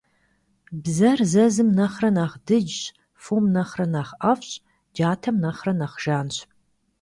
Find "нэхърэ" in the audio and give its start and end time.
1.77-2.09, 3.55-3.85, 5.43-5.73